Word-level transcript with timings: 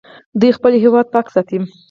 دوی 0.39 0.51
خپل 0.57 0.71
هیواد 0.83 1.07
پاک 1.13 1.27
ساتي. 1.35 1.57